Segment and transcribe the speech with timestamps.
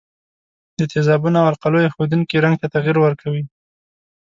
[0.77, 3.43] د تیزابونو او القلیو ښودونکي رنګ ته تغیر ورکوي.